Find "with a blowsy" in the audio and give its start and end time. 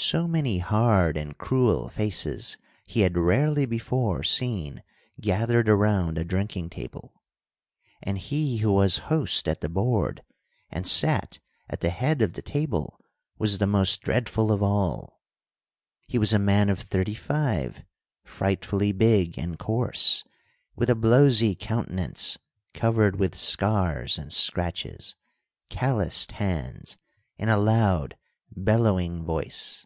20.76-21.56